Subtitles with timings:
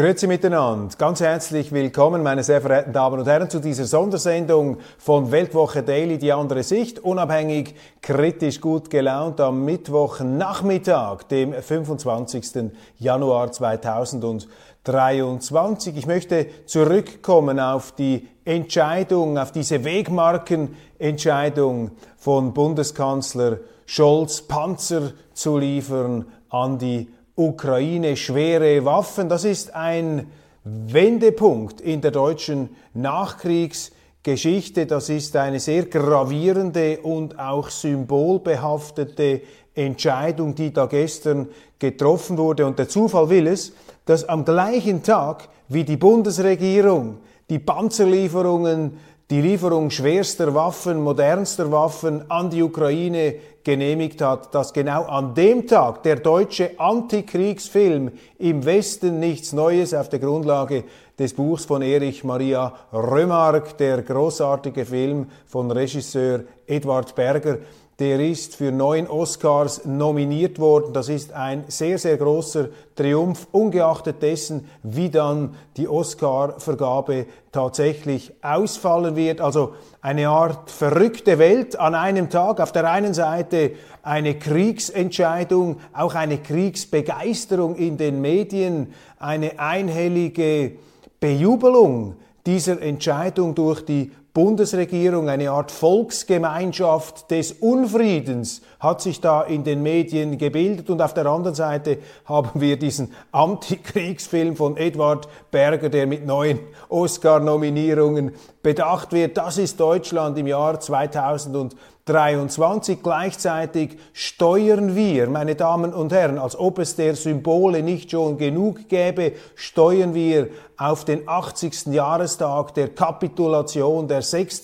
[0.00, 0.96] Grüezi miteinander.
[0.96, 6.16] Ganz herzlich willkommen, meine sehr verehrten Damen und Herren, zu dieser Sondersendung von Weltwoche Daily,
[6.16, 12.70] die andere Sicht, unabhängig, kritisch gut gelaunt am Mittwochnachmittag, dem 25.
[12.96, 15.98] Januar 2023.
[15.98, 26.24] Ich möchte zurückkommen auf die Entscheidung, auf diese Wegmarkenentscheidung von Bundeskanzler Scholz, Panzer zu liefern
[26.48, 29.28] an die Ukraine schwere Waffen.
[29.28, 30.26] Das ist ein
[30.64, 34.86] Wendepunkt in der deutschen Nachkriegsgeschichte.
[34.86, 39.42] Das ist eine sehr gravierende und auch symbolbehaftete
[39.74, 42.66] Entscheidung, die da gestern getroffen wurde.
[42.66, 43.72] Und der Zufall will es,
[44.04, 48.98] dass am gleichen Tag wie die Bundesregierung die Panzerlieferungen
[49.30, 55.68] die Lieferung schwerster Waffen, modernster Waffen an die Ukraine genehmigt hat, dass genau an dem
[55.68, 60.82] Tag der deutsche Antikriegsfilm im Westen nichts Neues auf der Grundlage
[61.16, 67.58] des Buchs von Erich Maria Römark, der großartige Film von Regisseur Edward Berger,
[68.00, 70.94] der ist für neun Oscars nominiert worden.
[70.94, 79.16] Das ist ein sehr, sehr großer Triumph, ungeachtet dessen, wie dann die Oscarvergabe tatsächlich ausfallen
[79.16, 79.42] wird.
[79.42, 82.60] Also eine Art verrückte Welt an einem Tag.
[82.60, 83.72] Auf der einen Seite
[84.02, 90.72] eine Kriegsentscheidung, auch eine Kriegsbegeisterung in den Medien, eine einhellige
[91.20, 99.64] Bejubelung dieser Entscheidung durch die Bundesregierung, eine Art Volksgemeinschaft des Unfriedens hat sich da in
[99.64, 100.88] den Medien gebildet.
[100.88, 106.60] Und auf der anderen Seite haben wir diesen Antikriegsfilm von Edward Berger, der mit neun
[106.88, 109.36] Oscar-Nominierungen bedacht wird.
[109.36, 111.74] Das ist Deutschland im Jahr 2000
[112.10, 113.02] 23.
[113.02, 118.88] Gleichzeitig steuern wir, meine Damen und Herren, als ob es der Symbole nicht schon genug
[118.88, 121.86] gäbe, steuern wir auf den 80.
[121.86, 124.62] Jahrestag der Kapitulation der 6.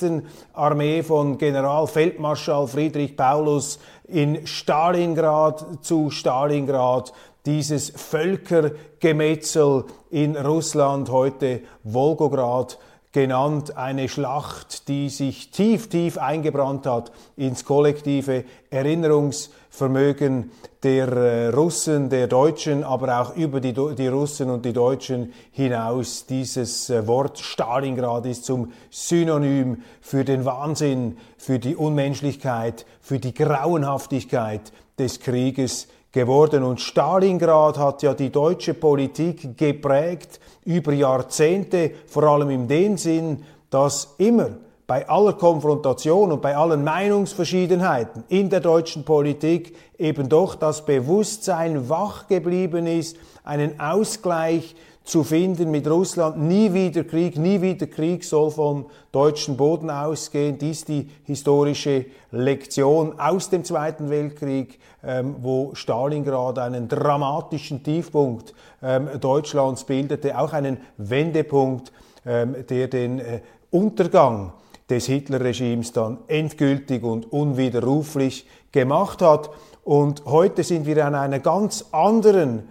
[0.54, 7.12] Armee von Generalfeldmarschall Friedrich Paulus in Stalingrad zu Stalingrad
[7.44, 12.76] dieses Völkergemetzel in Russland, heute Wolgograd
[13.16, 20.50] genannt, eine Schlacht, die sich tief, tief eingebrannt hat ins kollektive Erinnerungsvermögen
[20.82, 26.26] der äh, Russen, der Deutschen, aber auch über die, die Russen und die Deutschen hinaus.
[26.26, 33.32] Dieses äh, Wort Stalingrad ist zum Synonym für den Wahnsinn, für die Unmenschlichkeit, für die
[33.32, 36.62] Grauenhaftigkeit des Krieges geworden.
[36.62, 43.42] Und Stalingrad hat ja die deutsche Politik geprägt über Jahrzehnte, vor allem in dem Sinn,
[43.70, 44.50] dass immer
[44.86, 51.88] bei aller Konfrontation und bei allen Meinungsverschiedenheiten in der deutschen Politik eben doch das Bewusstsein
[51.88, 56.36] wach geblieben ist, einen Ausgleich zu finden mit Russland.
[56.36, 60.58] Nie wieder Krieg, nie wieder Krieg soll vom deutschen Boden ausgehen.
[60.58, 68.52] Dies die historische Lektion aus dem Zweiten Weltkrieg, ähm, wo Stalingrad einen dramatischen Tiefpunkt
[68.82, 71.92] ähm, Deutschlands bildete, auch einen Wendepunkt,
[72.26, 73.40] ähm, der den äh,
[73.70, 74.52] Untergang
[74.90, 79.50] des Hitlerregimes dann endgültig und unwiderruflich gemacht hat.
[79.84, 82.64] Und heute sind wir an einer ganz anderen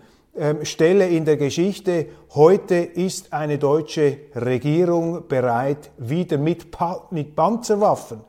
[0.63, 2.07] Stelle in der Geschichte.
[2.33, 8.19] Heute ist eine deutsche Regierung bereit, wieder mit, pa mit Panzerwaffen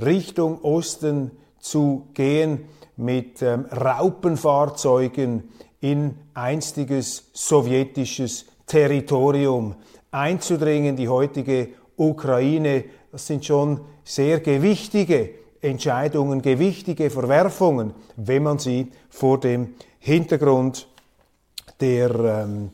[0.00, 2.66] Richtung Osten zu gehen,
[2.96, 5.50] mit ähm, Raupenfahrzeugen
[5.80, 9.74] in einstiges sowjetisches Territorium
[10.10, 10.96] einzudringen.
[10.96, 15.30] Die heutige Ukraine, das sind schon sehr gewichtige
[15.60, 20.88] Entscheidungen, gewichtige Verwerfungen, wenn man sie vor dem Hintergrund
[21.80, 22.70] der ähm,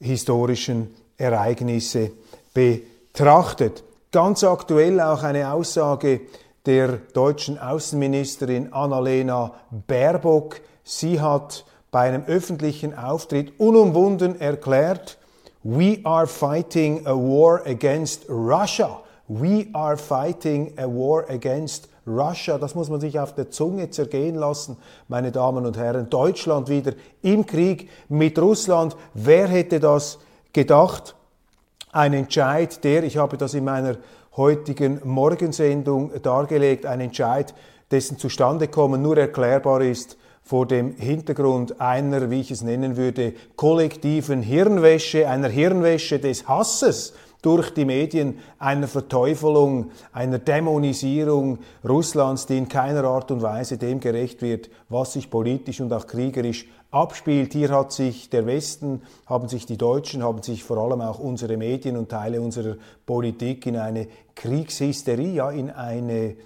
[0.00, 2.12] historischen Ereignisse
[2.52, 3.84] betrachtet.
[4.12, 6.20] Ganz aktuell auch eine Aussage
[6.66, 9.52] der deutschen Außenministerin Annalena
[9.86, 10.60] Baerbock.
[10.82, 15.18] Sie hat bei einem öffentlichen Auftritt unumwunden erklärt,
[15.62, 22.58] We are fighting a war against Russia, We are fighting a war against Russia.
[22.58, 24.76] Das muss man sich auf der Zunge zergehen lassen,
[25.08, 26.10] meine Damen und Herren.
[26.10, 26.92] Deutschland wieder
[27.22, 28.96] im Krieg mit Russland.
[29.14, 30.18] Wer hätte das
[30.52, 31.14] gedacht?
[31.92, 33.96] Ein Entscheid, der, ich habe das in meiner
[34.36, 37.54] heutigen Morgensendung dargelegt, ein Entscheid,
[37.90, 44.42] dessen Zustandekommen nur erklärbar ist vor dem Hintergrund einer, wie ich es nennen würde, kollektiven
[44.42, 52.68] Hirnwäsche, einer Hirnwäsche des Hasses durch die Medien, einer Verteufelung, einer Dämonisierung Russlands, die in
[52.68, 57.52] keiner Art und Weise dem gerecht wird, was sich politisch und auch kriegerisch abspielt.
[57.52, 61.56] Hier hat sich der Westen, haben sich die Deutschen, haben sich vor allem auch unsere
[61.56, 66.36] Medien und Teile unserer Politik in eine Kriegshysterie, ja, in eine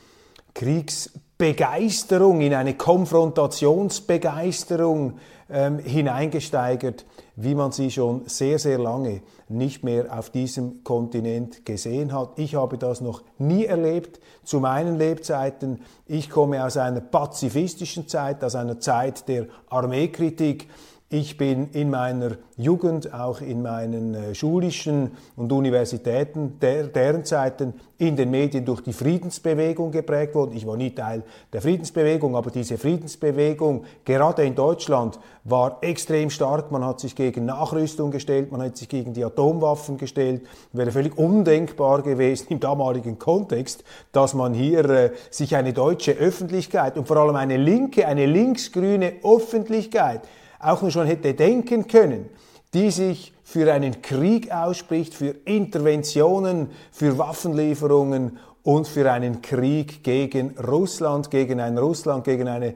[1.39, 7.07] Kriegsbegeisterung, in eine Konfrontationsbegeisterung ähm, hineingesteigert,
[7.37, 12.41] wie man sie schon sehr, sehr lange nicht mehr auf diesem Kontinent gesehen hat.
[12.41, 15.83] Ich habe das noch nie erlebt zu meinen Lebzeiten.
[16.07, 20.67] Ich komme aus einer pazifistischen Zeit, aus einer Zeit der Armeekritik.
[21.11, 27.73] Ich bin in meiner Jugend, auch in meinen äh, schulischen und Universitäten der, deren Zeiten
[27.97, 30.55] in den Medien durch die Friedensbewegung geprägt worden.
[30.55, 36.71] Ich war nie Teil der Friedensbewegung, aber diese Friedensbewegung, gerade in Deutschland, war extrem stark.
[36.71, 40.43] Man hat sich gegen Nachrüstung gestellt, man hat sich gegen die Atomwaffen gestellt.
[40.75, 43.83] Wäre völlig undenkbar gewesen im damaligen Kontext,
[44.13, 49.15] dass man hier äh, sich eine deutsche Öffentlichkeit und vor allem eine linke, eine linksgrüne
[49.23, 50.21] Öffentlichkeit
[50.61, 52.29] auch nur schon hätte denken können,
[52.75, 60.59] die sich für einen Krieg ausspricht, für Interventionen, für Waffenlieferungen und für einen Krieg gegen
[60.59, 62.75] Russland, gegen ein Russland, gegen eine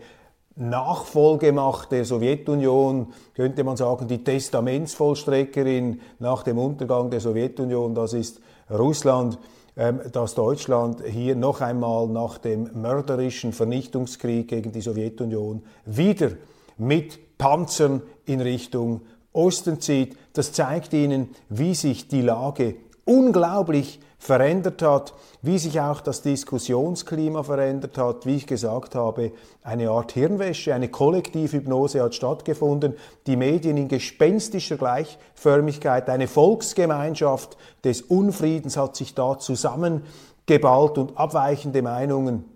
[0.57, 8.41] Nachfolgemacht der Sowjetunion, könnte man sagen, die Testamentsvollstreckerin nach dem Untergang der Sowjetunion, das ist
[8.71, 9.39] Russland,
[9.77, 16.33] ähm, dass Deutschland hier noch einmal nach dem mörderischen Vernichtungskrieg gegen die Sowjetunion wieder
[16.77, 19.01] mit Panzern in Richtung
[19.33, 20.17] Osten zieht.
[20.33, 25.13] Das zeigt Ihnen, wie sich die Lage unglaublich verändert hat,
[25.43, 28.27] wie sich auch das Diskussionsklima verändert hat.
[28.27, 29.33] Wie ich gesagt habe,
[29.65, 32.95] eine Art Hirnwäsche, eine Kollektivhypnose hat stattgefunden.
[33.27, 41.83] Die Medien in gespenstischer Gleichförmigkeit, eine Volksgemeinschaft des Unfriedens hat sich da zusammengeballt und abweichende
[41.83, 42.52] Meinungen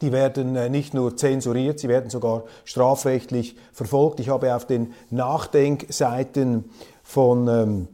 [0.00, 4.20] die werden äh, nicht nur zensuriert, sie werden sogar strafrechtlich verfolgt.
[4.20, 6.64] Ich habe auf den Nachdenkseiten
[7.02, 7.88] von ähm,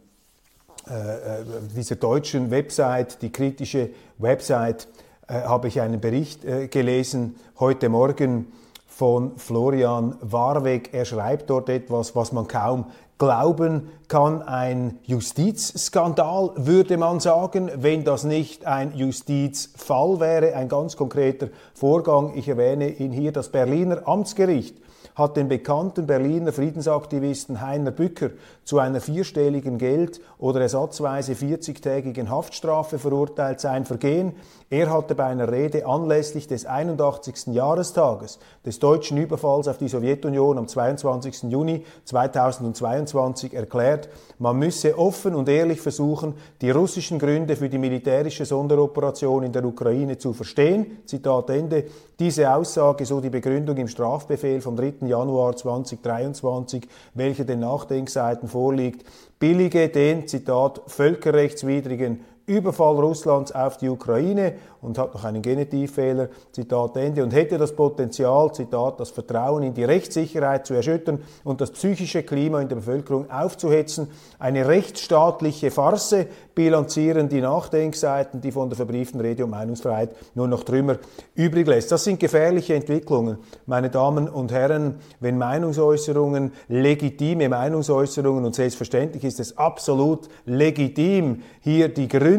[0.88, 4.86] äh, äh, dieser deutschen Website, die kritische Website,
[5.28, 8.52] äh, habe ich einen Bericht äh, gelesen heute Morgen
[8.96, 10.90] von Florian Warweg.
[10.92, 12.86] Er schreibt dort etwas, was man kaum
[13.18, 20.96] glauben kann, ein Justizskandal, würde man sagen, wenn das nicht ein Justizfall wäre, ein ganz
[20.96, 22.32] konkreter Vorgang.
[22.36, 24.76] Ich erwähne ihn hier, das Berliner Amtsgericht
[25.14, 28.30] hat den bekannten Berliner Friedensaktivisten Heiner Bücker
[28.64, 33.60] zu einer vierstelligen Geld- oder ersatzweise 40-tägigen Haftstrafe verurteilt.
[33.60, 34.32] Sein Vergehen,
[34.70, 37.54] er hatte bei einer Rede anlässlich des 81.
[37.54, 41.44] Jahrestages des deutschen Überfalls auf die Sowjetunion am 22.
[41.44, 44.08] Juni 2022 erklärt,
[44.38, 49.64] man müsse offen und ehrlich versuchen, die russischen Gründe für die militärische Sonderoperation in der
[49.64, 50.98] Ukraine zu verstehen.
[51.04, 51.84] Zitat Ende.
[52.18, 54.94] Diese Aussage, so die Begründung im Strafbefehl vom 3.
[55.06, 59.04] Januar 2023, welcher den Nachdenkseiten vorliegt,
[59.38, 66.96] billige den, Zitat, völkerrechtswidrigen Überfall Russlands auf die Ukraine und hat noch einen Genitivfehler, Zitat
[66.98, 71.70] Ende, und hätte das Potenzial, Zitat, das Vertrauen in die Rechtssicherheit zu erschüttern und das
[71.70, 74.08] psychische Klima in der Bevölkerung aufzuhetzen.
[74.38, 80.64] Eine rechtsstaatliche Farce bilanzieren die Nachdenkseiten, die von der verbrieften Rede- und Meinungsfreiheit nur noch
[80.64, 80.98] Trümmer
[81.34, 81.90] übrig lässt.
[81.90, 89.40] Das sind gefährliche Entwicklungen, meine Damen und Herren, wenn Meinungsäußerungen, legitime Meinungsäußerungen, und selbstverständlich ist
[89.40, 92.33] es absolut legitim, hier die Gründe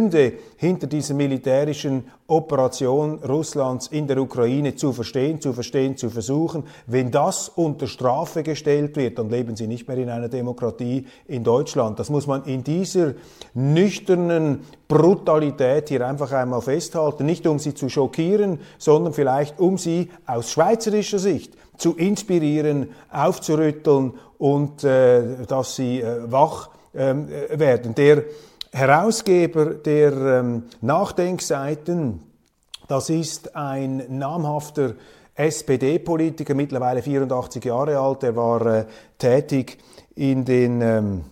[0.58, 6.64] hinter dieser militärischen Operation Russlands in der Ukraine zu verstehen, zu verstehen, zu versuchen.
[6.88, 11.44] Wenn das unter Strafe gestellt wird, dann leben Sie nicht mehr in einer Demokratie in
[11.44, 12.00] Deutschland.
[12.00, 13.14] Das muss man in dieser
[13.54, 17.26] nüchternen Brutalität hier einfach einmal festhalten.
[17.26, 24.14] Nicht um Sie zu schockieren, sondern vielleicht um Sie aus schweizerischer Sicht zu inspirieren, aufzurütteln
[24.38, 27.94] und äh, dass Sie äh, wach ähm, äh, werden.
[27.96, 28.24] Der
[28.76, 32.20] Herausgeber der ähm, Nachdenkseiten,
[32.90, 34.96] das ist ein namhafter
[35.34, 38.24] SPD-Politiker, mittlerweile 84 Jahre alt.
[38.24, 38.86] Er war äh,
[39.18, 39.78] tätig
[40.16, 41.24] in den, ähm,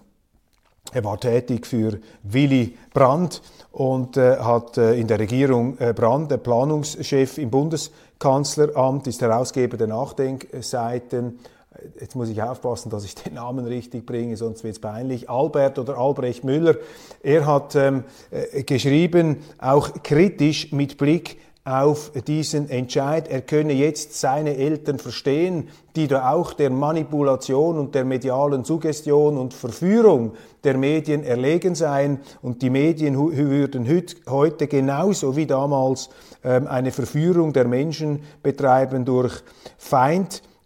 [0.94, 3.42] er war tätig für Willy Brandt
[3.74, 9.76] und äh, hat äh, in der Regierung äh, Brand, der Planungschef im Bundeskanzleramt, ist Herausgeber
[9.76, 11.40] der Nachdenkseiten.
[12.00, 15.30] Jetzt muss ich aufpassen, dass ich den Namen richtig bringe, sonst wird es peinlich.
[15.30, 16.76] Albert oder Albrecht Müller.
[17.22, 23.30] Er hat ähm, äh, geschrieben, auch kritisch mit Blick auf diesen Entscheid.
[23.30, 29.38] Er könne jetzt seine Eltern verstehen, die da auch der Manipulation und der medialen Suggestion
[29.38, 30.34] und Verführung
[30.66, 32.20] der Medien erlegen seien.
[32.42, 33.88] Und die Medien würden
[34.28, 36.10] heute genauso wie damals
[36.44, 39.42] ähm, eine Verführung der Menschen betreiben durch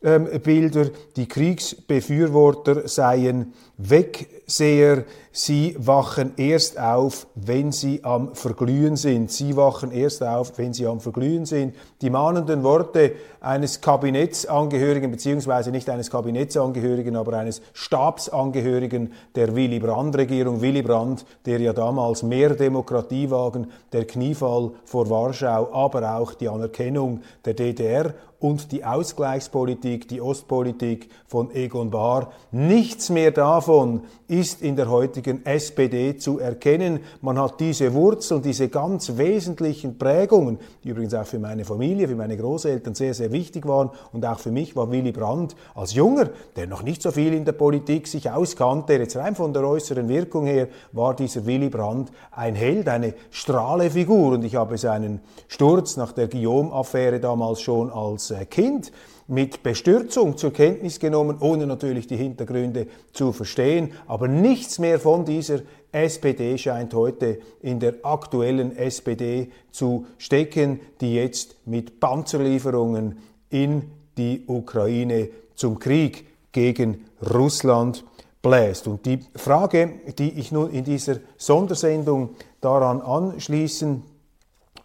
[0.08, 0.90] Feindbilder.
[1.16, 9.32] Die Kriegsbefürworter seien Wegseher, sie wachen erst auf, wenn sie am Verglühen sind.
[9.32, 11.76] Sie wachen erst auf, wenn sie am Verglühen sind.
[12.02, 20.62] Die mahnenden Worte eines Kabinettsangehörigen, beziehungsweise nicht eines Kabinettsangehörigen, aber eines Stabsangehörigen der Willy Brandt-Regierung.
[20.62, 26.50] Willy Brandt, der ja damals mehr Demokratie wagen, der Kniefall vor Warschau, aber auch die
[26.50, 32.32] Anerkennung der DDR und die Ausgleichspolitik, die Ostpolitik von Egon Bahr.
[32.52, 37.00] Nichts mehr davon ist in der heutigen SPD zu erkennen.
[37.22, 42.16] Man hat diese Wurzeln, diese ganz wesentlichen Prägungen, die übrigens auch für meine Familie, für
[42.16, 46.30] meine Großeltern sehr, sehr wichtig waren und auch für mich war Willy Brandt als Junger,
[46.56, 50.10] der noch nicht so viel in der Politik sich auskannte, jetzt rein von der äußeren
[50.10, 55.98] Wirkung her, war dieser Willy Brandt ein Held, eine Strahlefigur und ich habe seinen Sturz
[55.98, 58.92] nach der Guillaume-Affäre damals schon als äh, Kind
[59.28, 63.92] mit Bestürzung zur Kenntnis genommen, ohne natürlich die Hintergründe zu verstehen.
[64.08, 65.60] Aber nichts mehr von dieser
[65.92, 73.18] SPD scheint heute in der aktuellen SPD zu stecken, die jetzt mit Panzerlieferungen
[73.50, 78.04] in die Ukraine zum Krieg gegen Russland
[78.42, 78.88] bläst.
[78.88, 82.30] Und die Frage, die ich nun in dieser Sondersendung
[82.62, 84.04] daran anschließen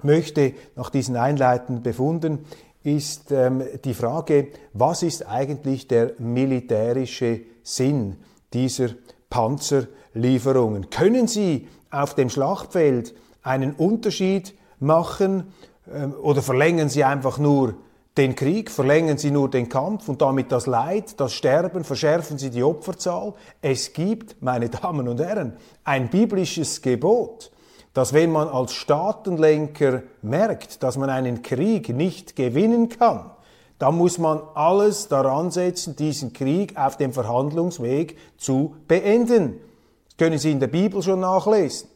[0.02, 2.40] möchte, nach diesen einleitenden Befunden,
[2.84, 8.16] ist ähm, die Frage, was ist eigentlich der militärische Sinn
[8.52, 8.90] dieser
[9.30, 10.90] Panzerlieferungen?
[10.90, 15.52] Können sie auf dem Schlachtfeld einen Unterschied machen
[15.92, 17.74] ähm, oder verlängern sie einfach nur
[18.16, 22.50] den Krieg, verlängern sie nur den Kampf und damit das Leid, das Sterben, verschärfen sie
[22.50, 23.32] die Opferzahl?
[23.62, 27.50] Es gibt, meine Damen und Herren, ein biblisches Gebot,
[27.94, 33.30] dass wenn man als Staatenlenker merkt, dass man einen Krieg nicht gewinnen kann,
[33.78, 39.58] dann muss man alles daran setzen, diesen Krieg auf dem Verhandlungsweg zu beenden.
[40.06, 41.88] Das können Sie in der Bibel schon nachlesen.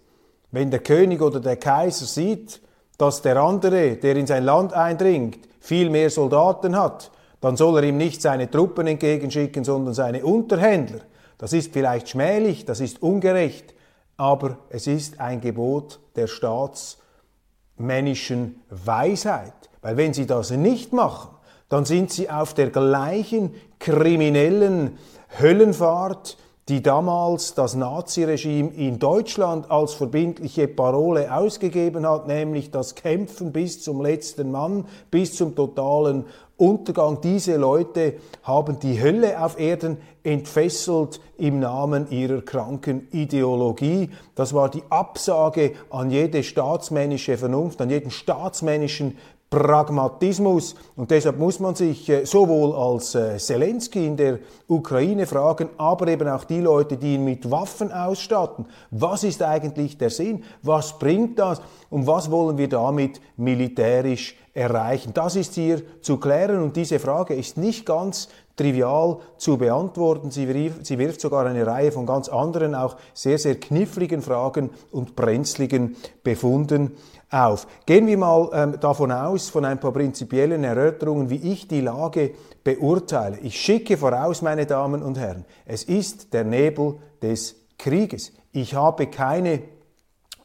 [0.51, 2.61] Wenn der König oder der Kaiser sieht,
[2.99, 7.11] dass der andere, der in sein Land eindringt, viel mehr Soldaten hat,
[7.41, 11.01] dann soll er ihm nicht seine Truppen entgegenschicken, sondern seine Unterhändler.
[11.39, 13.75] Das ist vielleicht schmählich, das ist ungerecht,
[14.17, 19.53] aber es ist ein Gebot der staatsmännischen Weisheit.
[19.83, 21.31] Weil wenn sie das nicht machen,
[21.69, 24.99] dann sind sie auf der gleichen kriminellen
[25.41, 26.37] Höllenfahrt,
[26.69, 33.83] die damals das Naziregime in Deutschland als verbindliche Parole ausgegeben hat, nämlich das Kämpfen bis
[33.83, 36.25] zum letzten Mann, bis zum totalen
[36.57, 37.21] Untergang.
[37.21, 44.11] Diese Leute haben die Hölle auf Erden entfesselt im Namen ihrer kranken Ideologie.
[44.35, 49.17] Das war die Absage an jede staatsmännische Vernunft, an jeden staatsmännischen
[49.51, 50.75] Pragmatismus.
[50.97, 56.09] Und deshalb muss man sich äh, sowohl als äh, Zelensky in der Ukraine fragen, aber
[56.09, 58.67] eben auch die Leute, die ihn mit Waffen ausstatten.
[58.91, 60.43] Was ist eigentlich der Sinn?
[60.63, 61.61] Was bringt das?
[61.91, 65.13] Und was wollen wir damit militärisch erreichen?
[65.15, 70.31] Das ist hier zu klären und diese Frage ist nicht ganz trivial zu beantworten.
[70.31, 74.71] Sie wirft, sie wirft sogar eine Reihe von ganz anderen, auch sehr, sehr kniffligen Fragen
[74.91, 76.97] und brenzligen Befunden
[77.31, 77.67] auf.
[77.85, 82.33] Gehen wir mal ähm, davon aus, von ein paar prinzipiellen Erörterungen, wie ich die Lage
[82.65, 83.39] beurteile.
[83.41, 88.33] Ich schicke voraus, meine Damen und Herren, es ist der Nebel des Krieges.
[88.53, 89.63] Ich habe keine.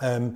[0.01, 0.35] Ähm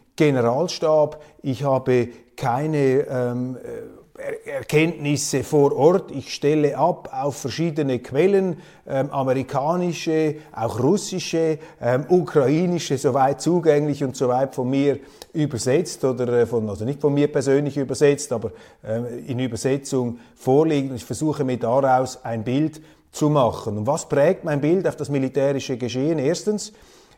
[0.21, 1.19] Generalstab.
[1.41, 3.57] Ich habe keine ähm,
[4.45, 6.11] Erkenntnisse vor Ort.
[6.11, 14.15] Ich stelle ab auf verschiedene Quellen, ähm, amerikanische, auch russische, ähm, ukrainische, soweit zugänglich und
[14.15, 14.99] soweit von mir
[15.33, 18.51] übersetzt oder äh, von, also nicht von mir persönlich übersetzt, aber
[18.83, 20.93] äh, in Übersetzung vorliegen.
[20.93, 22.79] Ich versuche mir daraus ein Bild
[23.11, 23.75] zu machen.
[23.75, 26.19] Und was prägt mein Bild auf das militärische Geschehen?
[26.19, 26.73] Erstens,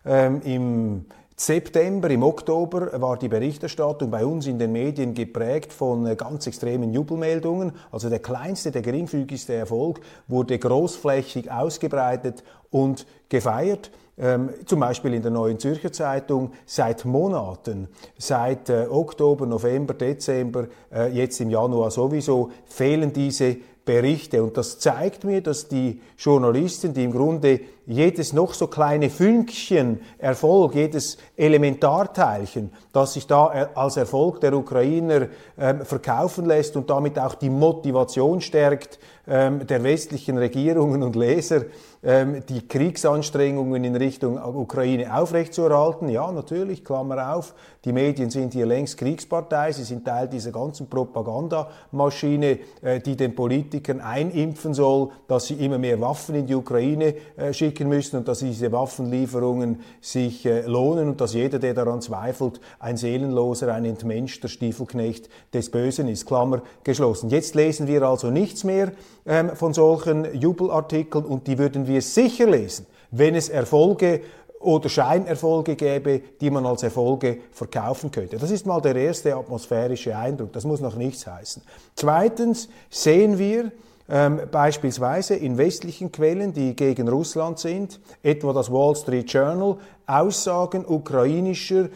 [0.05, 6.05] ähm, im September, im Oktober war die Berichterstattung bei uns in den Medien geprägt von
[6.05, 7.71] äh, ganz extremen Jubelmeldungen.
[7.91, 13.89] Also der kleinste, der geringfügigste Erfolg wurde großflächig ausgebreitet und gefeiert.
[14.15, 20.67] Ähm, zum Beispiel in der Neuen Zürcher Zeitung seit Monaten, seit äh, Oktober, November, Dezember,
[20.93, 24.41] äh, jetzt im Januar sowieso, fehlen diese Berichte.
[24.41, 29.99] Und das zeigt mir, dass die Journalisten, die im Grunde jedes noch so kleine Fünkchen
[30.17, 36.89] Erfolg, jedes Elementarteilchen, das sich da äh, als Erfolg der Ukrainer ähm, verkaufen lässt und
[36.89, 41.65] damit auch die Motivation stärkt ähm, der westlichen Regierungen und Leser,
[42.03, 46.09] die Kriegsanstrengungen in Richtung Ukraine aufrechtzuerhalten.
[46.09, 47.53] Ja, natürlich, Klammer auf,
[47.85, 53.35] die Medien sind hier längst Kriegspartei, sie sind Teil dieser ganzen Propagandamaschine, äh, die den
[53.35, 58.17] Politikern einimpfen soll, dass sie immer mehr Waffen in die Ukraine äh, schicken schicken müssen
[58.17, 63.73] und dass diese Waffenlieferungen sich äh, lohnen und dass jeder, der daran zweifelt, ein seelenloser,
[63.73, 66.25] ein entmenschter Stiefelknecht des Bösen ist.
[66.25, 67.29] Klammer geschlossen.
[67.29, 68.91] Jetzt lesen wir also nichts mehr
[69.25, 74.21] ähm, von solchen Jubelartikeln und die würden wir sicher lesen, wenn es Erfolge
[74.59, 78.37] oder Scheinerfolge gäbe, die man als Erfolge verkaufen könnte.
[78.37, 80.53] Das ist mal der erste atmosphärische Eindruck.
[80.53, 81.61] Das muss noch nichts heißen.
[81.95, 83.71] Zweitens sehen wir,
[84.09, 90.85] ähm, beispielsweise in westlichen Quellen, die gegen Russland sind, etwa das Wall Street Journal, Aussagen
[90.85, 91.89] ukrainischer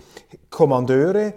[0.50, 1.34] Kommandeure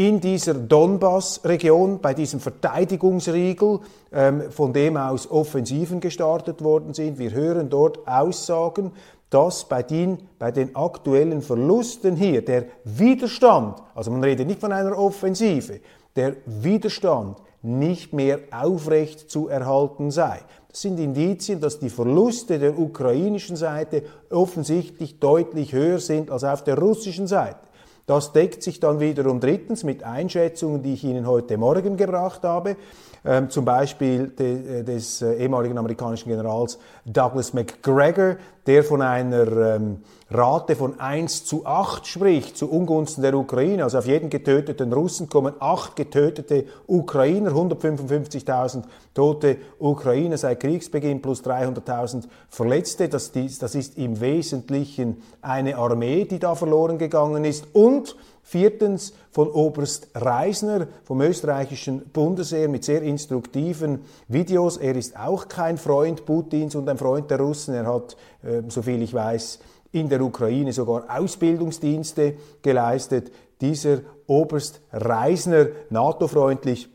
[0.00, 7.18] in dieser Donbass-Region, bei diesem Verteidigungsriegel, ähm, von dem aus Offensiven gestartet worden sind.
[7.18, 8.92] Wir hören dort Aussagen,
[9.28, 14.72] dass bei den, bei den aktuellen Verlusten hier der Widerstand, also man redet nicht von
[14.72, 15.80] einer Offensive,
[16.16, 20.40] der Widerstand nicht mehr aufrecht zu erhalten sei.
[20.70, 26.64] Das sind Indizien, dass die Verluste der ukrainischen Seite offensichtlich deutlich höher sind als auf
[26.64, 27.58] der russischen Seite.
[28.06, 32.76] Das deckt sich dann wiederum drittens mit Einschätzungen, die ich Ihnen heute Morgen gebracht habe
[33.24, 38.36] ähm, zum Beispiel de, äh, des äh, ehemaligen amerikanischen Generals Douglas McGregor,
[38.66, 39.98] der von einer ähm,
[40.30, 43.84] Rate von 1 zu 8 spricht, zu Ungunsten der Ukraine.
[43.84, 51.42] Also auf jeden getöteten Russen kommen acht getötete Ukrainer, 155.000 tote Ukrainer seit Kriegsbeginn plus
[51.42, 53.08] 300.000 Verletzte.
[53.08, 57.66] Das, das ist im Wesentlichen eine Armee, die da verloren gegangen ist.
[57.74, 57.99] Und
[58.42, 64.76] Viertens von Oberst Reisner vom österreichischen Bundesheer mit sehr instruktiven Videos.
[64.76, 67.74] Er ist auch kein Freund Putins und ein Freund der Russen.
[67.74, 69.60] Er hat, äh, soviel ich weiß,
[69.92, 73.30] in der Ukraine sogar Ausbildungsdienste geleistet.
[73.60, 76.88] Dieser Oberst Reisner, NATO-freundlich,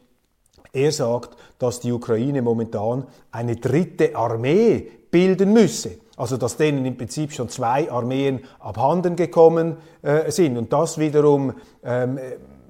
[0.73, 5.99] er sagt, dass die Ukraine momentan eine dritte Armee bilden müsse.
[6.17, 10.57] Also dass denen im Prinzip schon zwei Armeen abhanden gekommen äh, sind.
[10.57, 12.19] Und das wiederum ähm,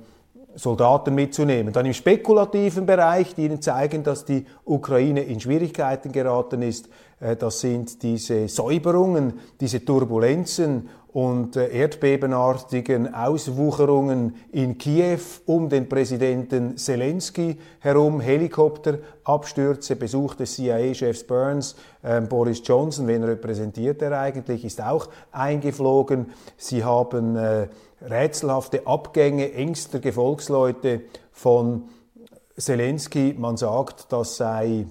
[0.54, 1.72] Soldaten mitzunehmen.
[1.72, 6.88] Dann im spekulativen Bereich, die Ihnen zeigen, dass die Ukraine in Schwierigkeiten geraten ist,
[7.20, 16.76] das sind diese Säuberungen, diese Turbulenzen und äh, erdbebenartigen Auswucherungen in Kiew um den Präsidenten
[16.76, 24.80] Zelensky herum, Helikopterabstürze, Besuch des CIA-Chefs Burns, äh, Boris Johnson, wen repräsentiert er eigentlich, ist
[24.80, 26.26] auch eingeflogen.
[26.56, 27.68] Sie haben äh,
[28.02, 31.02] rätselhafte Abgänge engster Gefolgsleute
[31.32, 31.88] von
[32.56, 33.34] Zelensky.
[33.36, 34.86] Man sagt, das sei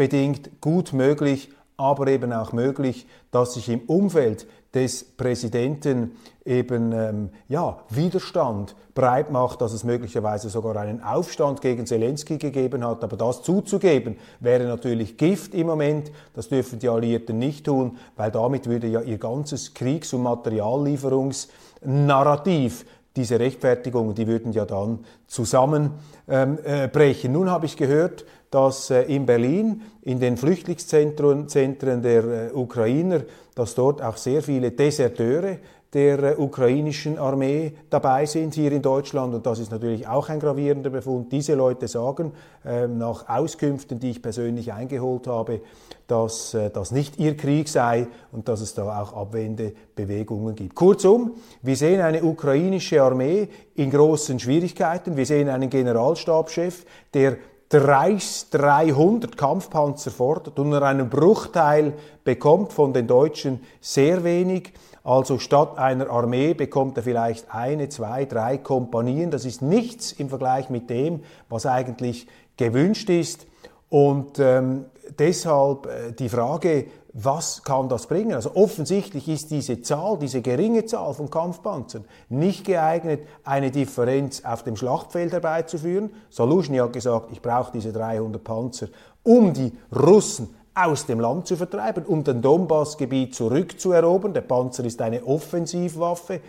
[0.00, 6.12] korruptionsbedingt gut möglich, aber eben auch möglich, dass sich im Umfeld des Präsidenten
[6.44, 12.86] eben ähm, ja, Widerstand breit macht, dass es möglicherweise sogar einen Aufstand gegen Zelensky gegeben
[12.86, 13.02] hat.
[13.02, 16.12] Aber das zuzugeben, wäre natürlich Gift im Moment.
[16.34, 22.84] Das dürfen die Alliierten nicht tun, weil damit würde ja ihr ganzes Kriegs- und Materiallieferungsnarrativ
[23.16, 25.98] diese Rechtfertigungen, die würden ja dann zusammenbrechen.
[26.28, 26.58] Ähm,
[26.94, 32.52] äh, Nun habe ich gehört, dass äh, in Berlin, in den Flüchtlingszentren Zentren der äh,
[32.52, 33.22] Ukrainer,
[33.54, 35.58] dass dort auch sehr viele Deserteure
[35.92, 39.34] der äh, ukrainischen Armee dabei sind hier in Deutschland.
[39.34, 41.32] Und das ist natürlich auch ein gravierender Befund.
[41.32, 42.32] Diese Leute sagen
[42.64, 45.60] äh, nach Auskünften, die ich persönlich eingeholt habe,
[46.06, 50.74] dass äh, das nicht ihr Krieg sei und dass es da auch Abwendebewegungen gibt.
[50.76, 55.16] Kurzum, wir sehen eine ukrainische Armee in großen Schwierigkeiten.
[55.16, 57.36] Wir sehen einen Generalstabschef, der
[57.70, 64.72] 300 Kampfpanzer fordert und nur einen Bruchteil bekommt von den Deutschen sehr wenig.
[65.02, 69.30] Also statt einer Armee bekommt er vielleicht eine, zwei, drei Kompanien.
[69.30, 73.46] Das ist nichts im Vergleich mit dem, was eigentlich gewünscht ist.
[73.88, 74.84] Und ähm,
[75.18, 78.34] deshalb äh, die Frage, was kann das bringen?
[78.34, 84.62] Also offensichtlich ist diese Zahl, diese geringe Zahl von Kampfpanzern nicht geeignet, eine Differenz auf
[84.62, 86.10] dem Schlachtfeld herbeizuführen.
[86.30, 88.88] Saluschny hat gesagt, ich brauche diese 300 Panzer,
[89.24, 90.54] um die Russen
[90.84, 94.34] aus dem Land zu vertreiben, um den Donbassgebiet zurückzuerobern.
[94.34, 96.40] Der Panzer ist eine Offensivwaffe.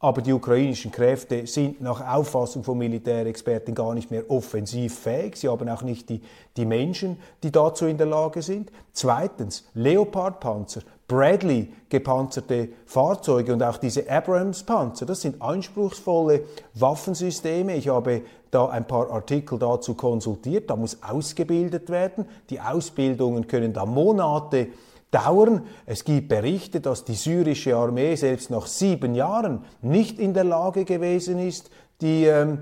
[0.00, 5.36] Aber die ukrainischen Kräfte sind nach Auffassung von Militärexperten gar nicht mehr offensiv fähig.
[5.36, 6.20] Sie haben auch nicht die,
[6.58, 8.70] die Menschen, die dazu in der Lage sind.
[8.92, 17.76] Zweitens, Leopard-Panzer, Bradley gepanzerte Fahrzeuge und auch diese Abrams-Panzer, das sind anspruchsvolle Waffensysteme.
[17.76, 20.70] Ich habe da ein paar Artikel dazu konsultiert.
[20.70, 22.24] Da muss ausgebildet werden.
[22.50, 24.68] Die Ausbildungen können da Monate
[25.10, 25.66] dauern.
[25.86, 30.84] Es gibt Berichte, dass die syrische Armee selbst nach sieben Jahren nicht in der Lage
[30.84, 32.60] gewesen ist, die ähm,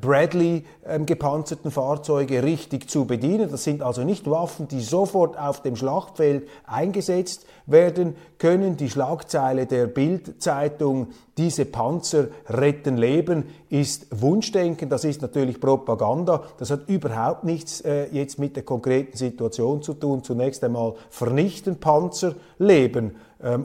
[0.00, 3.50] Bradley ähm, gepanzerten Fahrzeuge richtig zu bedienen.
[3.50, 8.76] Das sind also nicht Waffen, die sofort auf dem Schlachtfeld eingesetzt werden können.
[8.76, 16.70] Die Schlagzeile der Bildzeitung diese Panzer retten Leben ist Wunschdenken, das ist natürlich Propaganda, das
[16.70, 20.22] hat überhaupt nichts äh, jetzt mit der konkreten Situation zu tun.
[20.22, 23.16] Zunächst einmal vernichten Panzer Leben ähm,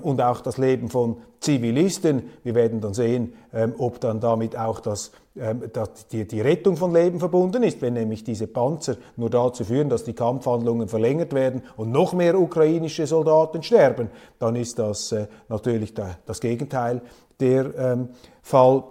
[0.02, 2.24] und auch das Leben von Zivilisten.
[2.44, 5.64] Wir werden dann sehen, ähm, ob dann damit auch das, ähm,
[6.12, 10.04] die, die Rettung von Leben verbunden ist, wenn nämlich diese Panzer nur dazu führen, dass
[10.04, 14.10] die Kampfhandlungen verlängert werden und noch mehr ukrainische Soldaten sterben,
[14.40, 17.02] dann ist das äh, natürlich das Gegenteil
[17.40, 18.10] der ähm,
[18.42, 18.84] Fall.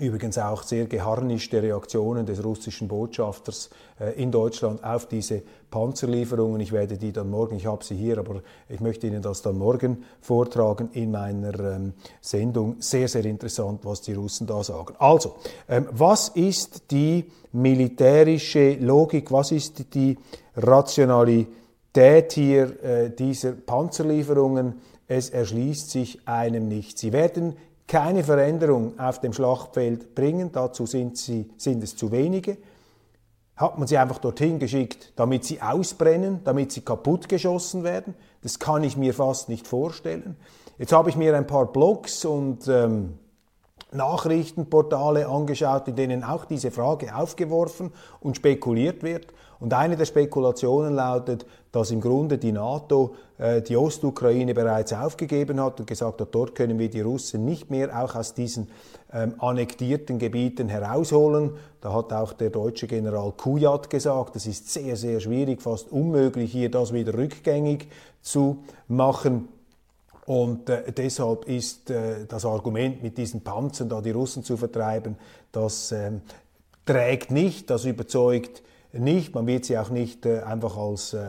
[0.00, 3.68] Übrigens auch sehr geharnischte Reaktionen des russischen Botschafters
[4.00, 6.60] äh, in Deutschland auf diese Panzerlieferungen.
[6.60, 9.58] Ich werde die dann morgen, ich habe sie hier, aber ich möchte Ihnen das dann
[9.58, 12.76] morgen vortragen in meiner ähm, Sendung.
[12.80, 14.94] Sehr, sehr interessant, was die Russen da sagen.
[14.98, 15.36] Also,
[15.68, 20.18] ähm, was ist die militärische Logik, was ist die
[20.56, 24.80] Rationalität hier äh, dieser Panzerlieferungen?
[25.06, 26.98] Es erschließt sich einem nicht.
[26.98, 32.56] Sie werden keine Veränderung auf dem Schlachtfeld bringen, dazu sind, sie, sind es zu wenige.
[33.56, 38.14] Hat man sie einfach dorthin geschickt, damit sie ausbrennen, damit sie kaputtgeschossen werden?
[38.42, 40.36] Das kann ich mir fast nicht vorstellen.
[40.78, 43.18] Jetzt habe ich mir ein paar Blogs und ähm,
[43.92, 49.26] Nachrichtenportale angeschaut, in denen auch diese Frage aufgeworfen und spekuliert wird.
[49.60, 55.60] Und eine der Spekulationen lautet, dass im Grunde die NATO äh, die Ostukraine bereits aufgegeben
[55.60, 58.68] hat und gesagt hat, dort können wir die Russen nicht mehr auch aus diesen
[59.12, 61.52] ähm, annektierten Gebieten herausholen.
[61.80, 66.50] Da hat auch der deutsche General Kujat gesagt, es ist sehr, sehr schwierig, fast unmöglich,
[66.50, 67.88] hier das wieder rückgängig
[68.20, 69.48] zu machen.
[70.32, 75.16] Und äh, deshalb ist äh, das Argument, mit diesen Panzern da die Russen zu vertreiben,
[75.52, 76.22] das ähm,
[76.86, 78.62] trägt nicht, das überzeugt
[78.94, 79.34] nicht.
[79.34, 81.26] Man wird sie auch nicht äh, einfach als äh,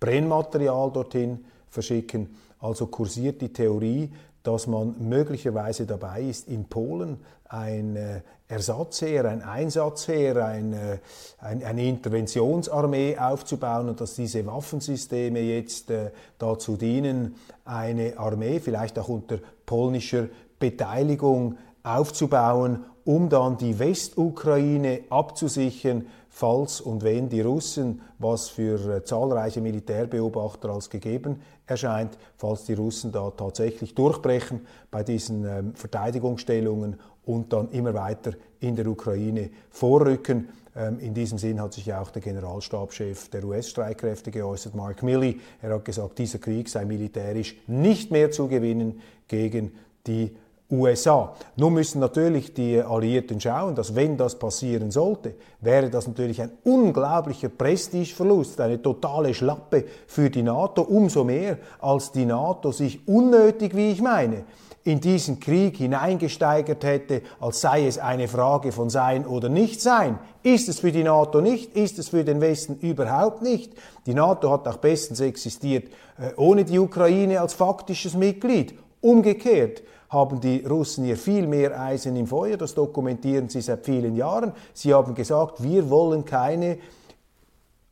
[0.00, 2.34] Brennmaterial dorthin verschicken.
[2.58, 4.10] Also kursiert die Theorie,
[4.46, 10.98] dass man möglicherweise dabei ist, in Polen ein äh, Ersatzheer, ein Einsatzheer, ein, äh,
[11.38, 18.98] ein, eine Interventionsarmee aufzubauen und dass diese Waffensysteme jetzt äh, dazu dienen, eine Armee vielleicht
[18.98, 20.28] auch unter polnischer
[20.60, 29.60] Beteiligung aufzubauen, um dann die Westukraine abzusichern, falls und wenn die Russen, was für zahlreiche
[29.60, 37.52] Militärbeobachter als gegeben erscheint, falls die Russen da tatsächlich durchbrechen bei diesen ähm, Verteidigungsstellungen und
[37.52, 40.48] dann immer weiter in der Ukraine vorrücken.
[40.76, 45.40] Ähm, in diesem Sinn hat sich ja auch der Generalstabschef der US-Streitkräfte geäußert, Mark Milley.
[45.60, 49.72] Er hat gesagt, dieser Krieg sei militärisch nicht mehr zu gewinnen gegen
[50.06, 50.36] die
[50.70, 51.34] USA.
[51.56, 56.52] Nun müssen natürlich die Alliierten schauen, dass wenn das passieren sollte, wäre das natürlich ein
[56.64, 63.76] unglaublicher Prestigeverlust, eine totale Schlappe für die NATO, umso mehr als die NATO sich unnötig,
[63.76, 64.44] wie ich meine,
[64.82, 70.18] in diesen Krieg hineingesteigert hätte, als sei es eine Frage von Sein oder Nichtsein.
[70.44, 71.74] Ist es für die NATO nicht?
[71.76, 73.72] Ist es für den Westen überhaupt nicht?
[74.06, 78.74] Die NATO hat auch bestens existiert äh, ohne die Ukraine als faktisches Mitglied.
[79.00, 84.14] Umgekehrt haben die Russen hier viel mehr Eisen im Feuer, das dokumentieren sie seit vielen
[84.16, 84.52] Jahren.
[84.72, 86.78] Sie haben gesagt, wir wollen keine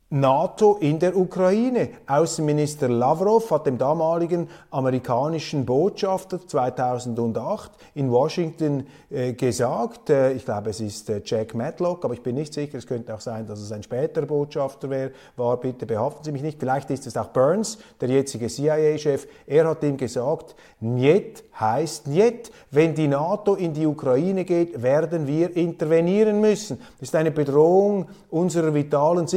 [0.09, 1.89] NATO in der Ukraine.
[2.05, 10.69] Außenminister Lavrov hat dem damaligen amerikanischen Botschafter 2008 in Washington äh, gesagt, äh, ich glaube
[10.69, 13.59] es ist äh, Jack Matlock, aber ich bin nicht sicher, es könnte auch sein, dass
[13.59, 17.29] es ein späterer Botschafter wär, war, bitte behaften Sie mich nicht, vielleicht ist es auch
[17.29, 22.51] Burns, der jetzige CIA-Chef, er hat ihm gesagt, Niet heißt Niet.
[22.69, 26.77] Wenn die NATO in die Ukraine geht, werden wir intervenieren müssen.
[26.99, 29.27] Das ist eine Bedrohung unserer vitalen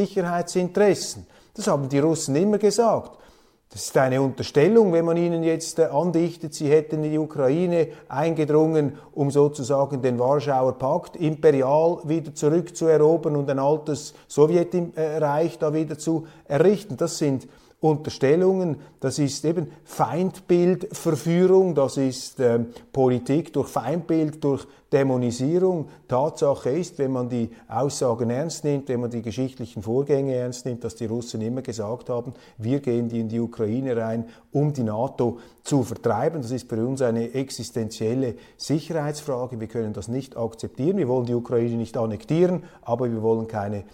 [0.59, 1.27] Sicherheitsinteressen.
[1.55, 3.12] Das haben die Russen immer gesagt.
[3.71, 7.88] Das ist eine Unterstellung, wenn man ihnen jetzt äh, andichtet, sie hätten in die Ukraine
[8.09, 15.99] eingedrungen, um sozusagen den Warschauer Pakt imperial wieder zurückzuerobern und ein altes Sowjetreich da wieder
[15.99, 16.97] zu errichten.
[16.97, 17.47] Das sind
[17.81, 22.59] Unterstellungen, das ist eben Feindbildverführung, das ist äh,
[22.93, 25.88] Politik durch Feindbild, durch Dämonisierung.
[26.09, 30.83] Tatsache ist, wenn man die Aussagen ernst nimmt, wenn man die geschichtlichen Vorgänge ernst nimmt,
[30.83, 35.38] dass die Russen immer gesagt haben, wir gehen in die Ukraine rein, um die NATO
[35.62, 36.43] zu vertreiben.
[36.43, 39.61] Das ist für uns eine existenzielle Sicherheitsfrage.
[39.61, 40.97] Wir können das nicht akzeptieren.
[40.97, 43.85] Wir wollen die Ukraine nicht annektieren, aber wir wollen keine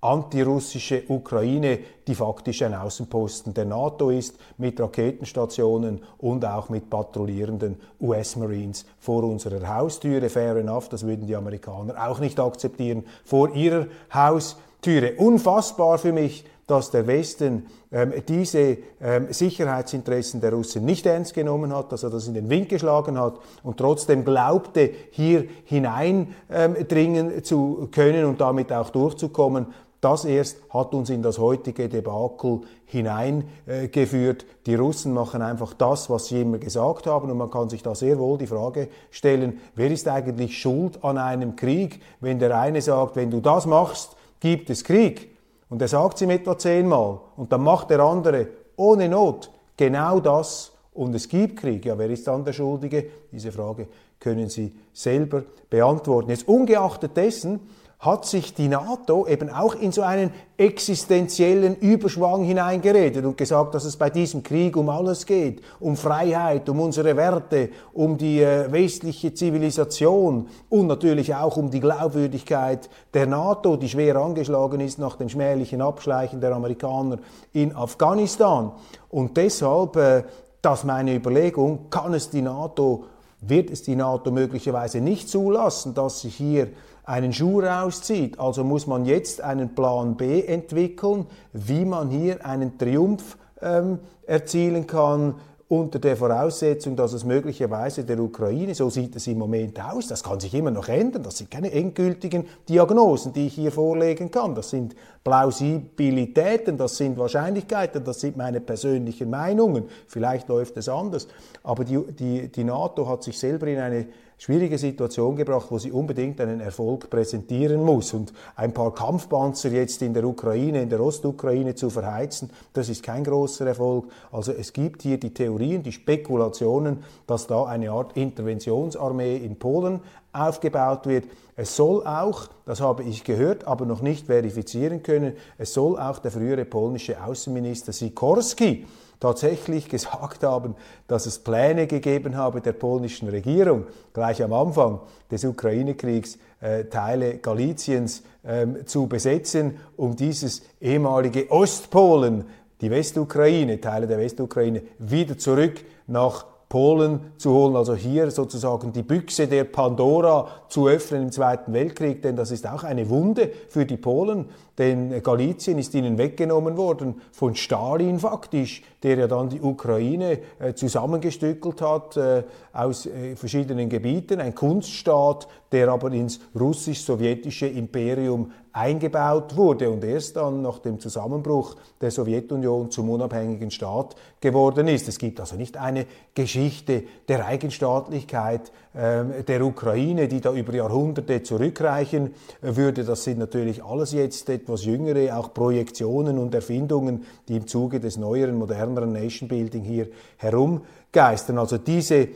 [0.00, 7.76] antirussische Ukraine, die faktisch ein Außenposten der NATO ist, mit Raketenstationen und auch mit patrouillierenden
[8.00, 10.28] US-Marines vor unserer Haustüre.
[10.28, 15.14] Fair enough, das würden die Amerikaner auch nicht akzeptieren, vor ihrer Haustüre.
[15.18, 21.74] Unfassbar für mich, dass der Westen ähm, diese ähm, Sicherheitsinteressen der Russen nicht ernst genommen
[21.74, 23.34] hat, dass er das in den Wind geschlagen hat
[23.64, 29.66] und trotzdem glaubte, hier hineindringen ähm, zu können und damit auch durchzukommen.
[30.00, 34.46] Das erst hat uns in das heutige Debakel hineingeführt.
[34.64, 37.30] die Russen machen einfach das, was sie immer gesagt haben.
[37.30, 41.18] Und man kann sich da sehr wohl die Frage stellen, wer ist eigentlich schuld an
[41.18, 45.36] einem Krieg, wenn der eine sagt, wenn du das machst, gibt es Krieg.
[45.68, 47.20] Und er sagt es ihm etwa zehnmal.
[47.36, 51.84] Und dann macht der andere ohne Not genau das und es gibt Krieg.
[51.84, 53.06] Ja, wer ist dann der Schuldige?
[53.30, 53.86] Diese Frage
[54.18, 56.30] können Sie selber beantworten.
[56.30, 57.60] Jetzt ungeachtet dessen,
[58.00, 63.84] hat sich die NATO eben auch in so einen existenziellen Überschwang hineingeredet und gesagt, dass
[63.84, 68.72] es bei diesem Krieg um alles geht, um Freiheit, um unsere Werte, um die äh,
[68.72, 75.16] westliche Zivilisation und natürlich auch um die Glaubwürdigkeit der NATO, die schwer angeschlagen ist nach
[75.16, 77.18] dem schmählichen Abschleichen der Amerikaner
[77.52, 78.72] in Afghanistan.
[79.10, 80.24] Und deshalb, äh,
[80.62, 83.04] das meine Überlegung, kann es die NATO
[83.42, 86.68] wird es die NATO möglicherweise nicht zulassen, dass sich hier
[87.04, 88.38] einen Schuh rauszieht.
[88.38, 94.86] Also muss man jetzt einen Plan B entwickeln, wie man hier einen Triumph ähm, erzielen
[94.86, 95.34] kann
[95.70, 100.24] unter der Voraussetzung, dass es möglicherweise der Ukraine, so sieht es im Moment aus, das
[100.24, 104.56] kann sich immer noch ändern, das sind keine endgültigen Diagnosen, die ich hier vorlegen kann,
[104.56, 111.28] das sind Plausibilitäten, das sind Wahrscheinlichkeiten, das sind meine persönlichen Meinungen, vielleicht läuft es anders,
[111.62, 114.06] aber die, die, die NATO hat sich selber in eine
[114.40, 118.14] schwierige Situation gebracht, wo sie unbedingt einen Erfolg präsentieren muss.
[118.14, 123.02] Und ein paar Kampfpanzer jetzt in der Ukraine, in der Ostukraine zu verheizen, das ist
[123.02, 124.06] kein großer Erfolg.
[124.32, 130.00] Also es gibt hier die Theorien, die Spekulationen, dass da eine Art Interventionsarmee in Polen
[130.32, 131.24] aufgebaut wird.
[131.54, 136.18] Es soll auch, das habe ich gehört, aber noch nicht verifizieren können, es soll auch
[136.18, 138.86] der frühere polnische Außenminister Sikorski
[139.20, 140.74] tatsächlich gesagt haben,
[141.06, 147.38] dass es Pläne gegeben habe der polnischen Regierung, gleich am Anfang des Ukraine-Kriegs äh, Teile
[147.38, 152.44] Galiciens ähm, zu besetzen, um dieses ehemalige Ostpolen,
[152.80, 159.02] die Westukraine, Teile der Westukraine, wieder zurück nach Polen zu holen, also hier sozusagen die
[159.02, 163.84] Büchse der Pandora zu öffnen im Zweiten Weltkrieg, denn das ist auch eine Wunde für
[163.84, 164.46] die Polen,
[164.80, 170.72] denn Galizien ist ihnen weggenommen worden von Stalin faktisch, der ja dann die Ukraine äh,
[170.72, 179.54] zusammengestückelt hat äh, aus äh, verschiedenen Gebieten, ein Kunststaat, der aber ins russisch-sowjetische Imperium eingebaut
[179.54, 185.08] wurde und erst dann nach dem Zusammenbruch der Sowjetunion zum unabhängigen Staat geworden ist.
[185.08, 192.34] Es gibt also nicht eine Geschichte der Eigenstaatlichkeit der Ukraine, die da über Jahrhunderte zurückreichen
[192.60, 193.04] würde.
[193.04, 198.16] Das sind natürlich alles jetzt etwas jüngere, auch Projektionen und Erfindungen, die im Zuge des
[198.16, 201.58] neueren, moderneren Nation Building hier herumgeistern.
[201.58, 202.28] Also diese äh,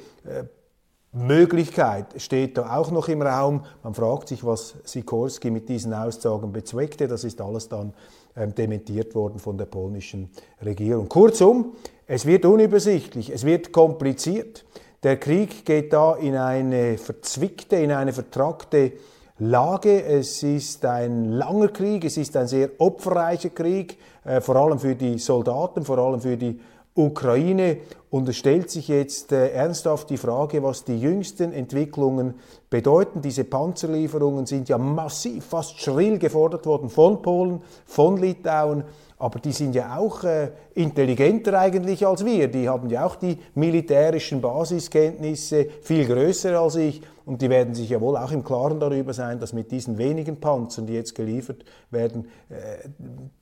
[1.14, 3.64] Möglichkeit steht da auch noch im Raum.
[3.82, 7.06] Man fragt sich, was Sikorski mit diesen Aussagen bezweckte.
[7.06, 7.94] Das ist alles dann
[8.36, 10.30] ähm, dementiert worden von der polnischen
[10.64, 11.08] Regierung.
[11.08, 11.72] Kurzum,
[12.06, 14.64] es wird unübersichtlich, es wird kompliziert.
[15.04, 18.92] Der Krieg geht da in eine verzwickte, in eine vertrackte
[19.38, 20.02] Lage.
[20.02, 24.94] Es ist ein langer Krieg, es ist ein sehr opferreicher Krieg, äh, vor allem für
[24.94, 26.58] die Soldaten, vor allem für die
[26.94, 27.80] Ukraine.
[28.14, 32.34] Und es stellt sich jetzt äh, ernsthaft die Frage, was die jüngsten Entwicklungen
[32.70, 33.22] bedeuten.
[33.22, 38.84] Diese Panzerlieferungen sind ja massiv, fast schrill gefordert worden von Polen, von Litauen.
[39.18, 42.46] Aber die sind ja auch äh, intelligenter eigentlich als wir.
[42.46, 47.02] Die haben ja auch die militärischen Basiskenntnisse viel größer als ich.
[47.26, 50.40] Und die werden sich ja wohl auch im Klaren darüber sein, dass mit diesen wenigen
[50.40, 52.86] Panzern, die jetzt geliefert werden, äh,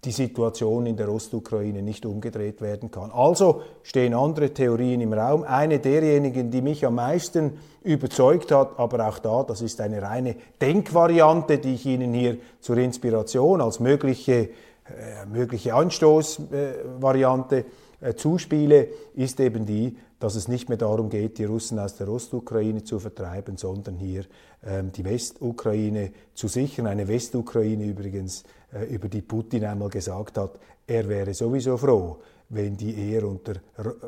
[0.05, 3.11] die Situation in der Ostukraine nicht umgedreht werden kann.
[3.11, 5.45] Also stehen andere Theorien im Raum.
[5.45, 10.37] Eine derjenigen, die mich am meisten überzeugt hat, aber auch da, das ist eine reine
[10.61, 14.51] Denkvariante, die ich Ihnen hier zur Inspiration als mögliche
[14.85, 17.65] äh, mögliche Anstoßvariante
[18.01, 22.09] äh, zuspiele, ist eben die, dass es nicht mehr darum geht, die Russen aus der
[22.09, 24.25] Ostukraine zu vertreiben, sondern hier
[24.67, 26.89] ähm, die Westukraine zu sichern.
[26.89, 32.19] Eine Westukraine übrigens, äh, über die Putin einmal gesagt hat, er wäre sowieso froh,
[32.53, 33.55] wenn die eher unter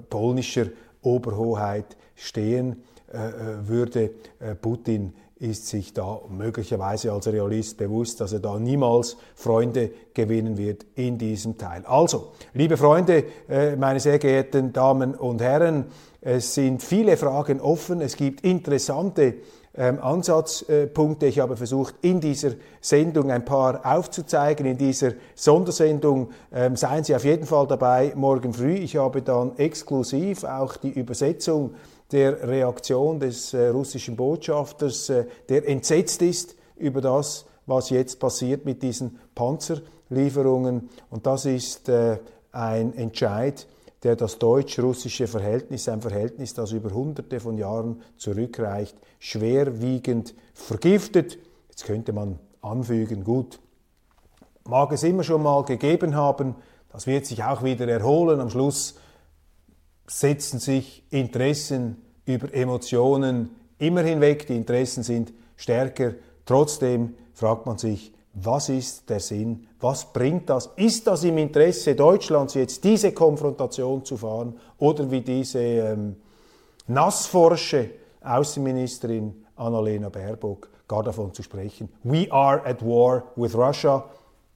[0.09, 0.67] polnischer
[1.03, 4.11] Oberhoheit stehen äh, würde.
[4.39, 10.57] Äh, Putin ist sich da möglicherweise als Realist bewusst, dass er da niemals Freunde gewinnen
[10.57, 11.85] wird in diesem Teil.
[11.87, 15.87] Also, liebe Freunde, äh, meine sehr geehrten Damen und Herren,
[16.21, 19.35] es sind viele Fragen offen, es gibt interessante
[19.77, 21.27] ähm, Ansatzpunkte.
[21.27, 24.67] Ich habe versucht, in dieser Sendung ein paar aufzuzeigen.
[24.67, 28.75] In dieser Sondersendung ähm, seien Sie auf jeden Fall dabei morgen früh.
[28.75, 31.75] Ich habe dann exklusiv auch die Übersetzung
[32.13, 38.65] der Reaktion des äh, russischen Botschafters, äh, der entsetzt ist über das, was jetzt passiert
[38.65, 40.91] mit diesen Panzerlieferungen.
[41.11, 42.19] Und das ist äh,
[42.53, 43.67] ein Entscheid,
[44.05, 51.38] der das deutsch-russische Verhältnis, ein Verhältnis, das über hunderte von Jahren zurückreicht, schwerwiegend vergiftet.
[51.71, 53.61] Jetzt könnte man anfügen, gut,
[54.64, 56.55] mag es immer schon mal gegeben haben,
[56.93, 58.38] das wird sich auch wieder erholen.
[58.38, 58.95] Am Schluss
[60.07, 64.47] setzen sich Interessen über Emotionen immer hinweg.
[64.47, 66.14] Die Interessen sind stärker.
[66.47, 69.66] Trotzdem fragt man sich, was ist der Sinn?
[69.81, 70.70] Was bringt das?
[70.77, 76.16] Ist das im Interesse Deutschlands jetzt diese Konfrontation zu fahren oder wie diese ähm,
[76.88, 77.90] nassforsche
[78.23, 81.88] Außenministerin Annalena Baerbock gar davon zu sprechen?
[82.03, 84.05] We are at war with Russia.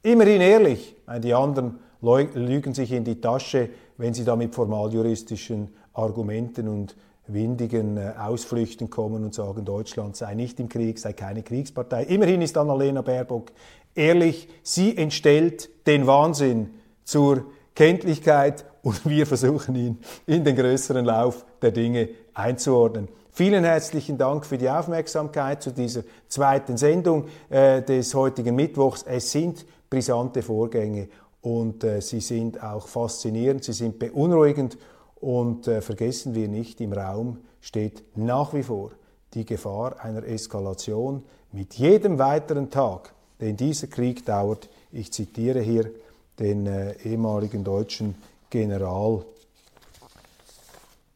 [0.03, 6.69] Immerhin ehrlich, die anderen lügen sich in die Tasche, wenn sie da mit formaljuristischen Argumenten
[6.69, 6.97] und
[7.29, 12.05] windigen äh, Ausflüchten kommen und sagen, Deutschland sei nicht im Krieg, sei keine Kriegspartei.
[12.05, 13.53] Immerhin ist Annalena Baerbock
[13.95, 16.71] ehrlich, sie entstellt den Wahnsinn
[17.05, 23.09] zur Kenntlichkeit und wir versuchen ihn in den größeren Lauf der Dinge einzuordnen.
[23.31, 29.05] Vielen herzlichen Dank für die Aufmerksamkeit zu dieser zweiten Sendung äh, des heutigen Mittwochs.
[29.05, 31.09] Es sind brisante Vorgänge
[31.41, 34.77] und äh, sie sind auch faszinierend, sie sind beunruhigend
[35.21, 38.93] und äh, vergessen wir nicht, im Raum steht nach wie vor
[39.35, 44.69] die Gefahr einer Eskalation mit jedem weiteren Tag, den dieser Krieg dauert.
[44.93, 45.91] Ich zitiere hier
[46.39, 48.15] den äh, ehemaligen deutschen
[48.51, 49.25] General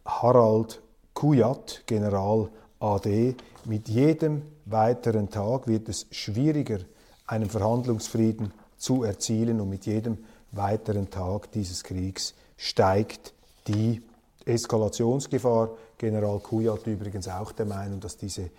[0.05, 0.81] Harald
[1.15, 2.49] Kujat, General
[2.81, 6.79] AD, mit jedem weiteren Tag wird es schwieriger,
[7.27, 10.19] einen Verhandlungsfrieden zu erzielen und mit jedem
[10.51, 13.32] weiteren Tag dieses Kriegs steigt
[13.67, 14.03] die
[14.45, 15.71] Eskalationsgefahr.
[15.99, 18.51] General Kujat übrigens auch der Meinung, dass diese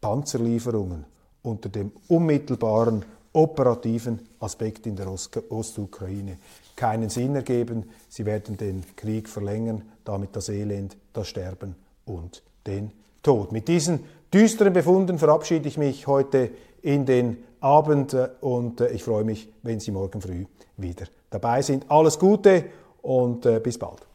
[0.00, 1.04] Panzerlieferungen
[1.42, 5.08] unter dem unmittelbaren operativen Aspekt in der
[5.50, 6.38] Ostukraine
[6.76, 7.90] keinen Sinn ergeben.
[8.08, 11.74] Sie werden den Krieg verlängern, damit das Elend, das Sterben
[12.06, 12.92] und den
[13.22, 13.52] Tod.
[13.52, 16.50] Mit diesen düsteren Befunden verabschiede ich mich heute
[16.82, 20.44] in den Abend äh, und äh, ich freue mich, wenn Sie morgen früh
[20.76, 21.90] wieder dabei sind.
[21.90, 22.66] Alles Gute
[23.02, 24.06] und äh, bis bald.